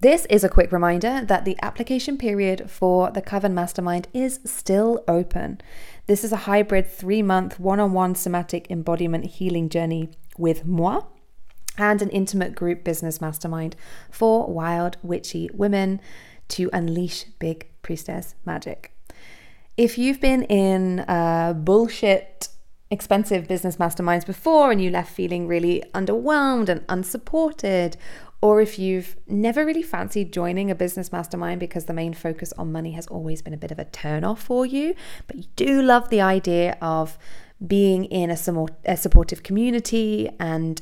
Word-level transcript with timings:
This 0.00 0.24
is 0.30 0.42
a 0.42 0.48
quick 0.48 0.72
reminder 0.72 1.26
that 1.26 1.44
the 1.44 1.58
application 1.60 2.16
period 2.16 2.70
for 2.70 3.10
the 3.10 3.20
Coven 3.20 3.52
Mastermind 3.52 4.08
is 4.14 4.40
still 4.46 5.04
open. 5.06 5.60
This 6.06 6.24
is 6.24 6.32
a 6.32 6.46
hybrid 6.48 6.90
three 6.90 7.20
month 7.20 7.60
one 7.60 7.78
on 7.78 7.92
one 7.92 8.14
somatic 8.14 8.70
embodiment 8.70 9.26
healing 9.26 9.68
journey 9.68 10.08
with 10.38 10.64
moi 10.64 11.02
and 11.76 12.00
an 12.00 12.08
intimate 12.08 12.54
group 12.54 12.82
business 12.82 13.20
mastermind 13.20 13.76
for 14.10 14.50
wild, 14.50 14.96
witchy 15.02 15.50
women 15.52 16.00
to 16.48 16.70
unleash 16.72 17.24
big 17.38 17.68
priestess 17.82 18.34
magic. 18.46 18.96
If 19.76 19.98
you've 19.98 20.20
been 20.20 20.44
in 20.44 21.00
uh, 21.00 21.52
bullshit, 21.52 22.48
expensive 22.90 23.46
business 23.46 23.76
masterminds 23.76 24.26
before 24.26 24.72
and 24.72 24.82
you 24.82 24.90
left 24.90 25.12
feeling 25.12 25.46
really 25.46 25.82
underwhelmed 25.94 26.70
and 26.70 26.84
unsupported, 26.88 27.98
or 28.42 28.60
if 28.60 28.78
you've 28.78 29.16
never 29.26 29.66
really 29.66 29.82
fancied 29.82 30.32
joining 30.32 30.70
a 30.70 30.74
business 30.74 31.12
mastermind 31.12 31.60
because 31.60 31.84
the 31.84 31.92
main 31.92 32.14
focus 32.14 32.52
on 32.56 32.72
money 32.72 32.92
has 32.92 33.06
always 33.08 33.42
been 33.42 33.52
a 33.52 33.58
bit 33.58 33.70
of 33.70 33.78
a 33.78 33.84
turn 33.84 34.24
off 34.24 34.42
for 34.42 34.64
you, 34.64 34.94
but 35.26 35.36
you 35.36 35.44
do 35.56 35.82
love 35.82 36.08
the 36.08 36.20
idea 36.20 36.78
of 36.80 37.18
being 37.64 38.06
in 38.06 38.30
a, 38.30 38.66
a 38.86 38.96
supportive 38.96 39.42
community 39.42 40.30
and, 40.40 40.80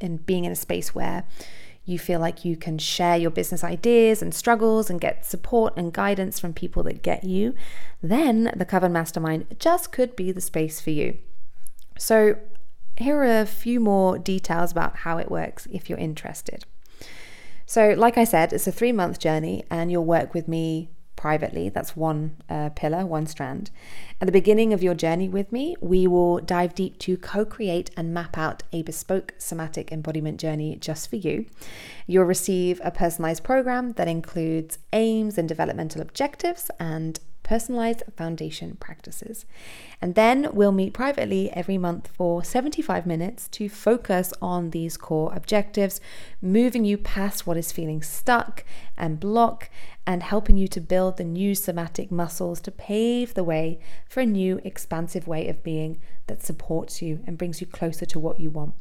and 0.00 0.24
being 0.24 0.44
in 0.44 0.52
a 0.52 0.56
space 0.56 0.94
where 0.94 1.24
you 1.84 1.98
feel 1.98 2.20
like 2.20 2.44
you 2.44 2.56
can 2.56 2.78
share 2.78 3.16
your 3.16 3.30
business 3.30 3.64
ideas 3.64 4.22
and 4.22 4.32
struggles 4.32 4.88
and 4.88 5.00
get 5.00 5.26
support 5.26 5.76
and 5.76 5.92
guidance 5.92 6.38
from 6.38 6.52
people 6.52 6.84
that 6.84 7.02
get 7.02 7.24
you, 7.24 7.54
then 8.02 8.52
the 8.54 8.64
Coven 8.64 8.92
Mastermind 8.92 9.56
just 9.58 9.90
could 9.90 10.14
be 10.14 10.30
the 10.30 10.40
space 10.40 10.80
for 10.80 10.90
you. 10.90 11.18
So, 11.98 12.36
here 12.96 13.16
are 13.16 13.40
a 13.40 13.46
few 13.46 13.80
more 13.80 14.18
details 14.18 14.70
about 14.70 14.98
how 14.98 15.16
it 15.18 15.30
works 15.30 15.66
if 15.72 15.88
you're 15.88 15.98
interested. 15.98 16.64
So, 17.70 17.94
like 17.96 18.18
I 18.18 18.24
said, 18.24 18.52
it's 18.52 18.66
a 18.66 18.72
three 18.72 18.90
month 18.90 19.20
journey, 19.20 19.62
and 19.70 19.92
you'll 19.92 20.04
work 20.04 20.34
with 20.34 20.48
me 20.48 20.90
privately. 21.14 21.68
That's 21.68 21.94
one 21.94 22.42
uh, 22.48 22.70
pillar, 22.70 23.06
one 23.06 23.28
strand. 23.28 23.70
At 24.20 24.26
the 24.26 24.32
beginning 24.32 24.72
of 24.72 24.82
your 24.82 24.94
journey 24.94 25.28
with 25.28 25.52
me, 25.52 25.76
we 25.80 26.08
will 26.08 26.40
dive 26.40 26.74
deep 26.74 26.98
to 26.98 27.16
co 27.16 27.44
create 27.44 27.92
and 27.96 28.12
map 28.12 28.36
out 28.36 28.64
a 28.72 28.82
bespoke 28.82 29.34
somatic 29.38 29.92
embodiment 29.92 30.40
journey 30.40 30.74
just 30.80 31.08
for 31.08 31.14
you. 31.14 31.46
You'll 32.08 32.24
receive 32.24 32.80
a 32.82 32.90
personalized 32.90 33.44
program 33.44 33.92
that 33.92 34.08
includes 34.08 34.80
aims 34.92 35.38
and 35.38 35.48
developmental 35.48 36.02
objectives 36.02 36.72
and 36.80 37.20
personalized 37.50 38.04
foundation 38.16 38.76
practices. 38.78 39.44
And 40.00 40.14
then 40.14 40.50
we'll 40.52 40.70
meet 40.70 40.94
privately 40.94 41.50
every 41.50 41.78
month 41.78 42.06
for 42.06 42.44
75 42.44 43.06
minutes 43.06 43.48
to 43.48 43.68
focus 43.68 44.32
on 44.40 44.70
these 44.70 44.96
core 44.96 45.32
objectives, 45.34 46.00
moving 46.40 46.84
you 46.84 46.96
past 46.96 47.48
what 47.48 47.56
is 47.56 47.72
feeling 47.72 48.02
stuck 48.02 48.62
and 48.96 49.18
block, 49.18 49.68
and 50.06 50.22
helping 50.22 50.56
you 50.56 50.68
to 50.68 50.80
build 50.80 51.16
the 51.16 51.24
new 51.24 51.56
somatic 51.56 52.12
muscles 52.12 52.60
to 52.60 52.70
pave 52.70 53.34
the 53.34 53.42
way 53.42 53.80
for 54.08 54.20
a 54.20 54.26
new 54.26 54.60
expansive 54.62 55.26
way 55.26 55.48
of 55.48 55.64
being 55.64 56.00
that 56.28 56.44
supports 56.44 57.02
you 57.02 57.18
and 57.26 57.36
brings 57.36 57.60
you 57.60 57.66
closer 57.66 58.06
to 58.06 58.20
what 58.20 58.38
you 58.38 58.48
want. 58.48 58.74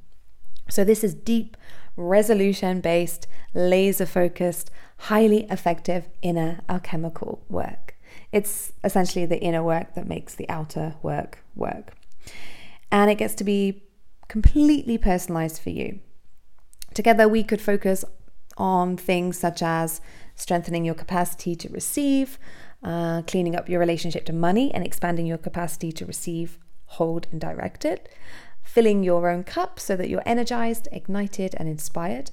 So, 0.70 0.84
this 0.84 1.04
is 1.04 1.16
deep, 1.16 1.58
resolution 1.96 2.82
based, 2.82 3.26
laser 3.56 4.06
focused, 4.06 4.70
highly 5.10 5.48
effective 5.50 6.08
inner 6.22 6.62
alchemical 6.70 7.44
work. 7.50 7.89
It's 8.32 8.74
essentially 8.84 9.26
the 9.26 9.42
inner 9.42 9.64
work 9.64 9.96
that 9.96 10.08
makes 10.08 10.36
the 10.36 10.48
outer 10.50 10.96
work 11.02 11.44
work. 11.56 11.94
And 12.92 13.10
it 13.10 13.16
gets 13.16 13.36
to 13.36 13.44
be 13.44 13.84
completely 14.28 14.98
personalized 14.98 15.62
for 15.62 15.70
you. 15.70 16.00
Together, 16.94 17.28
we 17.28 17.44
could 17.44 17.62
focus 17.62 18.06
on 18.58 18.98
things 18.98 19.38
such 19.38 19.62
as 19.62 20.02
strengthening 20.36 20.86
your 20.86 20.96
capacity 20.96 21.56
to 21.56 21.70
receive, 21.70 22.38
uh, 22.84 23.22
cleaning 23.24 23.56
up 23.56 23.70
your 23.70 23.80
relationship 23.80 24.26
to 24.26 24.34
money, 24.34 24.74
and 24.74 24.86
expanding 24.86 25.26
your 25.26 25.38
capacity 25.38 25.92
to 25.92 26.06
receive, 26.06 26.58
hold, 26.86 27.28
and 27.32 27.42
direct 27.42 27.86
it, 27.86 28.10
filling 28.62 29.04
your 29.04 29.30
own 29.30 29.44
cup 29.44 29.80
so 29.80 29.96
that 29.96 30.10
you're 30.10 30.24
energized, 30.26 30.88
ignited, 30.92 31.56
and 31.58 31.68
inspired, 31.68 32.32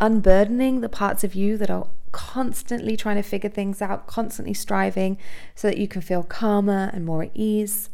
unburdening 0.00 0.80
the 0.80 0.88
parts 0.88 1.24
of 1.24 1.34
you 1.34 1.56
that 1.56 1.70
are 1.70 1.88
constantly 2.16 2.96
trying 2.96 3.16
to 3.16 3.22
figure 3.22 3.50
things 3.50 3.82
out, 3.82 4.06
constantly 4.06 4.54
striving 4.54 5.18
so 5.54 5.68
that 5.68 5.76
you 5.76 5.86
can 5.86 6.00
feel 6.00 6.22
calmer 6.22 6.90
and 6.94 7.04
more 7.04 7.24
at 7.24 7.30
ease. 7.34 7.90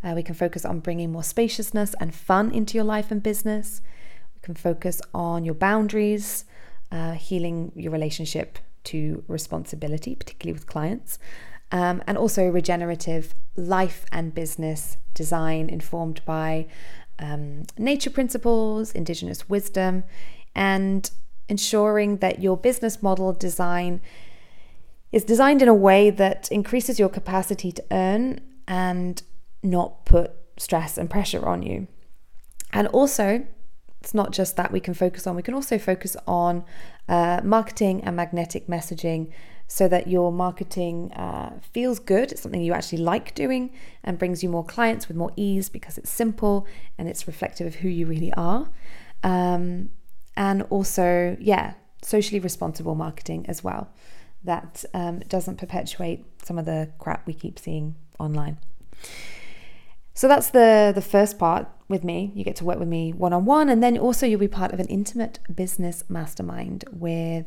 Uh, 0.00 0.12
we 0.14 0.22
can 0.22 0.36
focus 0.36 0.64
on 0.64 0.78
bringing 0.78 1.10
more 1.10 1.24
spaciousness 1.24 1.92
and 1.98 2.14
fun 2.14 2.52
into 2.52 2.76
your 2.76 2.84
life 2.84 3.10
and 3.10 3.20
business. 3.20 3.82
We 4.36 4.40
can 4.42 4.54
focus 4.54 5.02
on 5.12 5.44
your 5.44 5.54
boundaries, 5.54 6.44
uh, 6.92 7.14
healing 7.14 7.72
your 7.74 7.90
relationship 7.90 8.60
to 8.84 9.24
responsibility, 9.26 10.14
particularly 10.14 10.52
with 10.52 10.68
clients, 10.68 11.18
um, 11.72 12.00
and 12.06 12.16
also 12.16 12.48
regenerative 12.48 13.34
life 13.56 14.06
and 14.12 14.32
business 14.32 14.98
design 15.14 15.68
informed 15.68 16.24
by 16.24 16.68
um, 17.18 17.64
nature 17.76 18.10
principles, 18.10 18.92
indigenous 18.92 19.48
wisdom, 19.48 20.04
and 20.54 21.10
ensuring 21.48 22.18
that 22.18 22.40
your 22.40 22.56
business 22.56 23.02
model 23.02 23.32
design 23.32 24.00
is 25.12 25.24
designed 25.24 25.62
in 25.62 25.68
a 25.68 25.74
way 25.74 26.10
that 26.10 26.50
increases 26.50 26.98
your 26.98 27.08
capacity 27.08 27.70
to 27.70 27.84
earn 27.90 28.40
and 28.66 29.22
not 29.62 30.04
put 30.04 30.32
stress 30.56 30.98
and 30.98 31.08
pressure 31.08 31.46
on 31.46 31.62
you. 31.62 31.86
And 32.72 32.88
also, 32.88 33.46
it's 34.00 34.14
not 34.14 34.32
just 34.32 34.56
that 34.56 34.72
we 34.72 34.80
can 34.80 34.92
focus 34.92 35.26
on, 35.26 35.36
we 35.36 35.42
can 35.42 35.54
also 35.54 35.78
focus 35.78 36.16
on 36.26 36.64
uh, 37.08 37.40
marketing 37.44 38.02
and 38.02 38.16
magnetic 38.16 38.66
messaging 38.66 39.30
so 39.66 39.88
that 39.88 40.08
your 40.08 40.30
marketing 40.30 41.12
uh, 41.12 41.58
feels 41.72 41.98
good. 41.98 42.32
It's 42.32 42.42
something 42.42 42.60
you 42.60 42.74
actually 42.74 42.98
like 42.98 43.34
doing 43.34 43.70
and 44.02 44.18
brings 44.18 44.42
you 44.42 44.48
more 44.48 44.64
clients 44.64 45.08
with 45.08 45.16
more 45.16 45.32
ease 45.36 45.68
because 45.68 45.96
it's 45.96 46.10
simple 46.10 46.66
and 46.98 47.08
it's 47.08 47.26
reflective 47.26 47.66
of 47.66 47.74
who 47.76 47.88
you 47.88 48.06
really 48.06 48.32
are. 48.34 48.68
Um, 49.22 49.90
and 50.36 50.62
also, 50.62 51.36
yeah, 51.40 51.74
socially 52.02 52.40
responsible 52.40 52.94
marketing 52.94 53.46
as 53.48 53.64
well 53.64 53.90
that 54.44 54.84
um, 54.92 55.20
doesn't 55.20 55.56
perpetuate 55.56 56.24
some 56.44 56.58
of 56.58 56.66
the 56.66 56.90
crap 56.98 57.26
we 57.26 57.32
keep 57.32 57.58
seeing 57.58 57.96
online. 58.18 58.58
So 60.12 60.28
that's 60.28 60.50
the 60.50 60.92
the 60.94 61.02
first 61.02 61.38
part 61.38 61.66
with 61.88 62.04
me. 62.04 62.30
You 62.34 62.44
get 62.44 62.56
to 62.56 62.64
work 62.64 62.78
with 62.78 62.88
me 62.88 63.12
one 63.12 63.32
on 63.32 63.44
one, 63.44 63.68
and 63.68 63.82
then 63.82 63.98
also 63.98 64.26
you'll 64.26 64.38
be 64.38 64.48
part 64.48 64.72
of 64.72 64.78
an 64.78 64.86
intimate 64.86 65.40
business 65.52 66.04
mastermind 66.08 66.84
with 66.92 67.46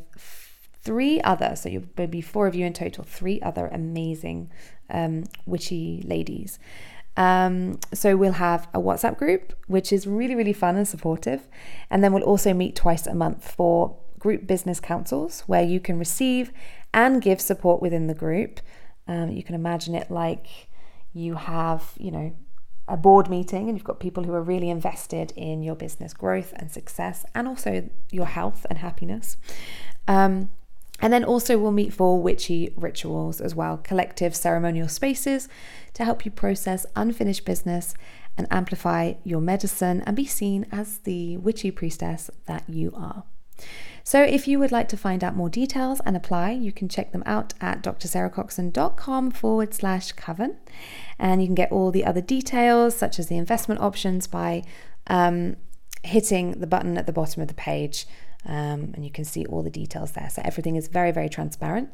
three 0.81 1.22
other. 1.22 1.56
So 1.56 1.69
you'll 1.69 2.08
be 2.08 2.22
four 2.22 2.46
of 2.46 2.56
you 2.56 2.66
in 2.66 2.74
total. 2.74 3.06
Three 3.06 3.40
other 3.42 3.68
amazing 3.68 4.52
um, 4.90 5.24
witchy 5.46 6.04
ladies. 6.06 6.59
Um, 7.17 7.79
so 7.94 8.16
we'll 8.16 8.33
have 8.33 8.67
a 8.73 8.79
WhatsApp 8.79 9.17
group, 9.17 9.53
which 9.66 9.91
is 9.91 10.07
really, 10.07 10.35
really 10.35 10.53
fun 10.53 10.78
and 10.78 10.88
supportive. 10.88 11.47
And 11.89 12.03
then 12.03 12.13
we'll 12.13 12.23
also 12.23 12.53
meet 12.53 12.75
twice 12.75 13.07
a 13.07 13.16
month 13.16 13.51
for 13.51 13.97
group 14.19 14.47
business 14.47 14.79
councils 14.79 15.41
where 15.41 15.63
you 15.63 15.79
can 15.79 16.00
receive 16.00 16.51
and 16.94 17.22
give 17.22 17.41
support 17.41 17.81
within 17.81 18.07
the 18.07 18.13
group. 18.13 18.61
Um, 19.07 19.31
you 19.31 19.44
can 19.44 19.56
imagine 19.56 19.95
it 19.95 20.11
like 20.11 20.69
you 21.13 21.35
have, 21.35 21.94
you 21.97 22.11
know, 22.11 22.35
a 22.88 22.95
board 22.95 23.29
meeting 23.29 23.67
and 23.67 23.77
you've 23.77 23.83
got 23.83 24.00
people 24.00 24.23
who 24.23 24.33
are 24.33 24.41
really 24.41 24.69
invested 24.69 25.33
in 25.35 25.61
your 25.61 25.75
business 25.75 26.13
growth 26.13 26.53
and 26.56 26.72
success 26.72 27.25
and 27.35 27.47
also 27.47 27.89
your 28.11 28.27
health 28.27 28.66
and 28.69 28.79
happiness. 28.79 29.38
Um, 30.07 30.51
and 31.00 31.13
then 31.13 31.24
also, 31.24 31.58
we'll 31.58 31.72
meet 31.72 31.94
for 31.94 32.22
witchy 32.22 32.74
rituals 32.75 33.40
as 33.40 33.53
well, 33.53 33.78
collective 33.78 34.35
ceremonial 34.35 34.88
spaces 34.88 35.47
to 35.94 36.03
help 36.03 36.25
you 36.25 36.31
process 36.31 36.85
unfinished 36.96 37.46
business 37.46 37.94
and 38.38 38.47
amplify 38.50 39.13
your 39.24 39.41
medicine 39.41 40.02
and 40.06 40.16
be 40.16 40.25
seen 40.25 40.66
as 40.72 41.00
the 41.00 41.38
witchy 41.38 41.72
priestess 41.72 42.30
that 42.46 42.63
you 42.68 42.94
are. 42.96 43.24
So, 44.03 44.24
if 44.24 44.47
you 44.47 44.57
would 44.59 44.72
like 44.72 44.88
to 44.90 44.97
find 44.97 45.24
out 45.24 45.36
more 45.36 45.50
details 45.50 46.00
and 46.06 46.16
apply, 46.16 46.51
you 46.51 46.71
can 46.71 46.88
check 46.88 47.12
them 47.12 47.24
out 47.25 47.54
at 47.60 47.83
drsarahcoxon.com 47.83 49.31
forward 49.31 49.74
slash 49.74 50.13
coven. 50.13 50.57
And 51.19 51.42
you 51.42 51.48
can 51.48 51.56
get 51.56 51.71
all 51.71 51.92
the 51.92 52.06
other 52.06 52.21
details, 52.21 52.95
such 52.95 53.19
as 53.19 53.27
the 53.27 53.38
investment 53.38 53.81
options, 53.81 54.25
by 54.25 54.63
um, 55.07 55.57
hitting 56.07 56.59
the 56.59 56.68
button 56.68 56.98
at 56.98 57.06
the 57.06 57.13
bottom 57.13 57.42
of 57.42 57.48
the 57.48 57.54
page 57.54 58.06
um, 58.45 58.92
and 58.94 59.04
you 59.04 59.12
can 59.12 59.25
see 59.25 59.45
all 59.45 59.62
the 59.62 59.69
details 59.69 60.13
there. 60.13 60.30
So 60.30 60.42
everything 60.44 60.75
is 60.75 60.88
very, 60.88 61.12
very 61.12 61.30
transparent. 61.30 61.89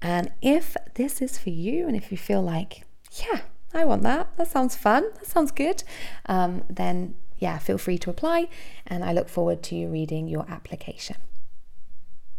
And 0.00 0.30
if 0.40 0.76
this 0.94 1.20
is 1.20 1.38
for 1.38 1.50
you, 1.50 1.86
and 1.88 1.96
if 1.96 2.12
you 2.12 2.18
feel 2.18 2.42
like, 2.42 2.84
yeah, 3.12 3.40
I 3.74 3.84
want 3.84 4.02
that, 4.02 4.36
that 4.36 4.48
sounds 4.48 4.76
fun, 4.76 5.04
that 5.14 5.26
sounds 5.26 5.50
good, 5.50 5.82
um, 6.26 6.62
then 6.70 7.16
yeah, 7.38 7.58
feel 7.58 7.78
free 7.78 7.98
to 7.98 8.10
apply. 8.10 8.48
And 8.86 9.04
I 9.04 9.12
look 9.12 9.28
forward 9.28 9.62
to 9.64 9.86
reading 9.88 10.28
your 10.28 10.46
application. 10.48 11.16